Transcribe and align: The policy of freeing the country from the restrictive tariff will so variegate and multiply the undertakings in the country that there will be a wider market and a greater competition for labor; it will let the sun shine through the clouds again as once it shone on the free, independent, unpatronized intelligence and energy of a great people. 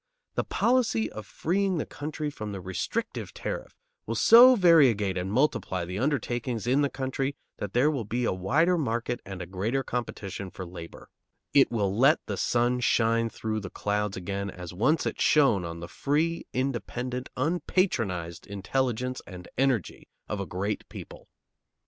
The 0.33 0.43
policy 0.43 1.11
of 1.11 1.27
freeing 1.27 1.77
the 1.77 1.85
country 1.85 2.31
from 2.31 2.53
the 2.53 2.59
restrictive 2.59 3.35
tariff 3.35 3.75
will 4.07 4.15
so 4.15 4.55
variegate 4.55 5.15
and 5.15 5.31
multiply 5.31 5.85
the 5.85 5.99
undertakings 5.99 6.65
in 6.65 6.81
the 6.81 6.89
country 6.89 7.35
that 7.57 7.73
there 7.73 7.91
will 7.91 8.03
be 8.05 8.25
a 8.25 8.33
wider 8.33 8.79
market 8.79 9.21
and 9.27 9.43
a 9.43 9.45
greater 9.45 9.83
competition 9.83 10.49
for 10.49 10.65
labor; 10.65 11.11
it 11.53 11.69
will 11.69 11.95
let 11.95 12.19
the 12.25 12.35
sun 12.35 12.79
shine 12.79 13.29
through 13.29 13.59
the 13.59 13.69
clouds 13.69 14.17
again 14.17 14.49
as 14.49 14.73
once 14.73 15.05
it 15.05 15.21
shone 15.21 15.63
on 15.63 15.81
the 15.81 15.87
free, 15.87 16.47
independent, 16.51 17.29
unpatronized 17.37 18.47
intelligence 18.47 19.21
and 19.27 19.49
energy 19.55 20.07
of 20.27 20.39
a 20.39 20.47
great 20.47 20.89
people. 20.89 21.27